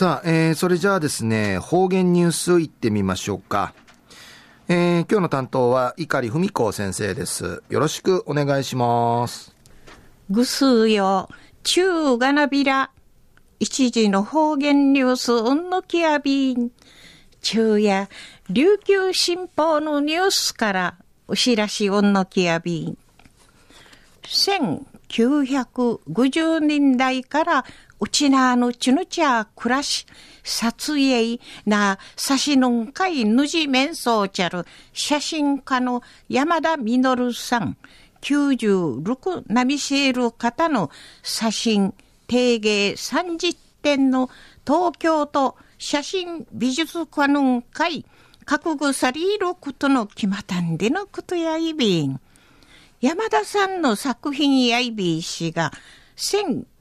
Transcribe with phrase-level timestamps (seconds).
[0.00, 3.74] さあ、えー、それじゃあですね、方言ニュースいってみましょうか。
[4.66, 7.62] えー、今日の担当は碇文子先生です。
[7.68, 9.54] よろしくお願いします。
[10.30, 11.28] ぐすうよ、
[11.64, 12.92] 中がなびら。
[13.58, 16.70] 一時の方言ニュース、うんのきやびん。
[17.42, 18.08] 昼夜、
[18.48, 20.96] 琉球新報のニュースから、
[21.28, 22.96] お知らしうんのきやびん。
[24.22, 27.66] 1950年代から
[28.00, 30.06] うちなのちぬちゃ暮らし、
[30.42, 34.64] 撮影な、さしのんかいぬじめんそうちゃる、
[34.94, 37.76] 写真家の山田実さん、
[38.22, 40.90] 96ナミシェル方の
[41.22, 41.94] 写真、
[42.26, 44.30] 定芸30点の
[44.66, 48.06] 東京都写真美術館の会、
[48.46, 52.18] 覚悟されることの決まったんでのことやいびん。
[53.00, 55.70] 山田さんの作品やいびいしが、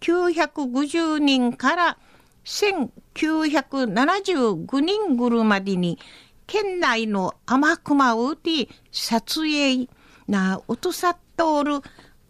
[0.00, 1.98] 1950人から
[2.44, 5.98] 1975人ぐるまでに
[6.46, 9.86] 県内の天熊をうて撮影
[10.26, 11.80] なうとさっとおる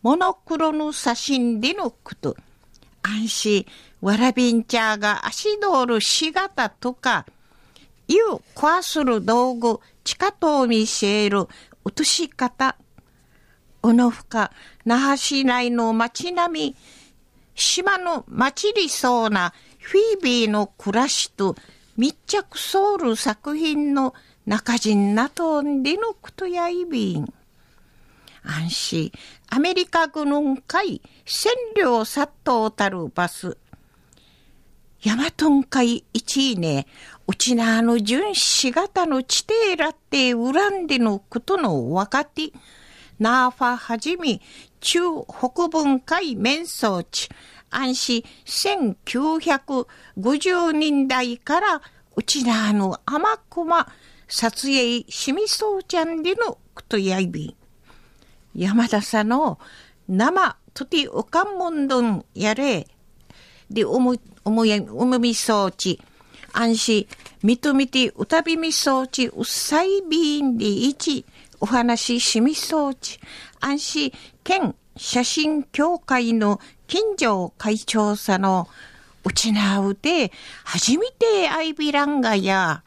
[0.03, 2.37] モノクロの写真でのこと。
[3.03, 3.67] 安心、
[4.03, 7.27] わらびんちゃが足通るしがたとか、
[8.09, 8.19] 湯
[8.55, 11.47] 壊する道具、地下と見せる
[11.85, 12.77] 落とし方、
[13.83, 14.53] おのふか、
[14.85, 16.77] 那覇市内の街並み、
[17.61, 21.57] 島の町りそうなフィービーの暮らしと
[21.97, 24.15] 密着ソウル作品の
[24.47, 27.33] 中人なとんでのことやいびん。
[28.43, 29.13] 安心、
[29.49, 33.59] アメリカ軍の会、占領殺到たるバス。
[35.03, 36.87] ヤマトン会一位ね、
[37.27, 42.53] うちなあの巡視型の地底らって恨んでのことの若手、
[43.21, 44.41] ナーファはじめ、
[44.81, 47.29] 中北分海面装置、
[47.71, 51.83] 安市1950年代から
[52.17, 53.87] うちなの甘熊
[54.27, 57.55] 撮影しみそうちゃんでのことやいび。
[58.55, 59.59] 山田さんの
[60.09, 62.87] 生とておかんもんどんやれ。
[63.71, 66.01] でおもおもやおもみそうち。
[66.53, 67.07] 安心
[67.43, 71.25] みとみてうたびみそうちうっさいびんでいち。
[71.61, 73.21] お話しみそうち。
[73.61, 74.13] 安心
[74.43, 78.69] 県写真協会の近所会長さの
[79.25, 80.33] うちなうで
[80.65, 82.83] 初めてアイビランガや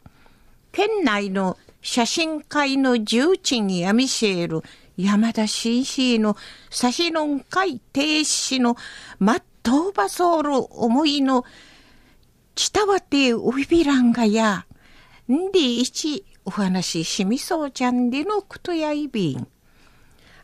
[0.72, 4.62] 県内の写真会の重鎮やみせる
[4.96, 6.36] 山田紳士の
[6.70, 8.76] 差しのん会停止の
[9.18, 11.44] まっとうばそうる思いの
[12.54, 14.66] ちたわてうびびらんがや
[15.30, 19.46] んでいちお話しみそうちゃんでのことやいびん。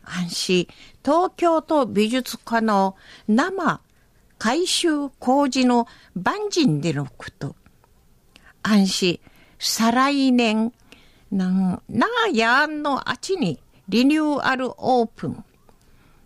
[0.03, 0.67] 安心、
[1.05, 2.95] 東京都美術館の
[3.27, 3.81] 生
[4.37, 7.55] 改修工事の万人でのこと。
[8.63, 9.19] 安心、
[9.59, 10.73] 再来年、
[11.31, 15.43] な、なやんのあちにリニューアルオープン。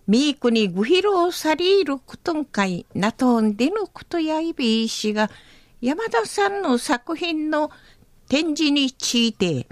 [0.07, 5.30] ミークにぐひろされることんかいなとんでのことやいびいしが、
[5.81, 7.72] 山田さんの作品の
[8.28, 9.68] 展示について、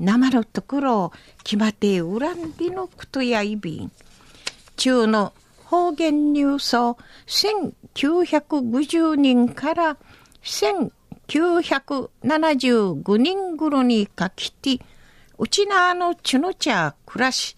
[0.00, 3.92] 生のところ決まって恨んでのことやいびん。
[4.76, 5.32] 中の
[5.64, 6.96] 方言ニュースを
[7.26, 9.98] 1950人から
[10.42, 14.78] 1975人ぐろにかきて、
[15.38, 17.56] うちなあのちのちゃ暮らし、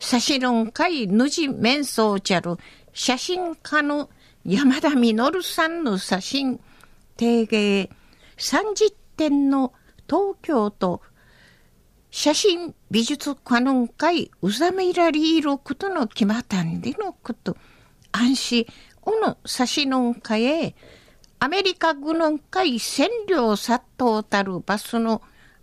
[0.00, 2.56] さしのんかいぬじ面相ちゃる
[2.92, 4.08] 写真家の
[4.44, 6.60] 山田実さんの写真、
[7.16, 7.90] 定芸
[8.36, 9.72] 30点の
[10.08, 11.00] 東京都
[12.10, 17.56] 写真美術館の会うざめられることの決まったんでのこと。
[18.12, 18.66] 安心、
[19.02, 20.74] おの差しのんかへ、
[21.38, 25.20] アメリカ軍の会占領殺到たるバスの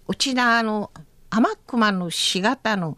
[0.07, 0.91] うちなの
[1.31, 2.97] 天熊のしがたの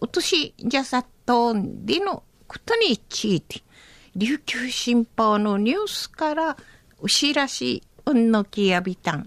[0.00, 1.52] うとしじゃ殺到
[1.84, 3.62] でのことについて、
[4.16, 6.56] 琉球新報のニュースから
[7.00, 9.26] お知らしうんのきやびたん。